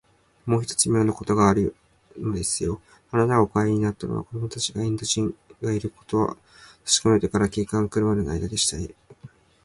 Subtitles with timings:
[0.47, 1.75] もう一つ、みょうなことがある
[2.17, 2.81] のですよ。
[3.11, 5.31] あなたがお帰りになったのは、子どもたちがインド人
[5.61, 6.37] がいることをた
[6.85, 8.89] しかめてから、警官がくるまでのあいだでしたね。